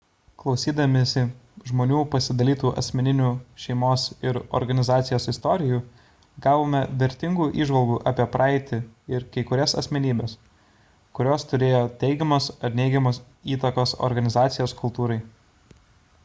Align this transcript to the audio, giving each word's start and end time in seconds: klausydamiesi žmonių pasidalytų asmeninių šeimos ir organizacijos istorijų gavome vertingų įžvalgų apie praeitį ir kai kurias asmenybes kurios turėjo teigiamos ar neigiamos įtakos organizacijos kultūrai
klausydamiesi 0.41 1.23
žmonių 1.71 1.97
pasidalytų 2.13 2.69
asmeninių 2.81 3.27
šeimos 3.65 4.05
ir 4.29 4.39
organizacijos 4.61 5.29
istorijų 5.33 5.81
gavome 6.47 6.81
vertingų 7.05 7.49
įžvalgų 7.65 7.99
apie 8.13 8.27
praeitį 8.37 8.81
ir 9.17 9.27
kai 9.37 9.45
kurias 9.53 9.77
asmenybes 9.85 10.35
kurios 11.21 11.47
turėjo 11.55 11.83
teigiamos 12.07 12.49
ar 12.69 12.79
neigiamos 12.83 13.21
įtakos 13.57 13.95
organizacijos 14.11 14.77
kultūrai 14.85 15.21